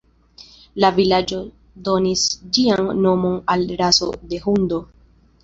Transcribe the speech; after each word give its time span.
La 0.83 0.89
vilaĝo 0.95 1.41
donis 1.89 2.23
ĝian 2.59 2.89
nomon 3.03 3.37
al 3.57 3.69
raso 3.83 4.11
de 4.33 4.43
hundo. 4.49 4.83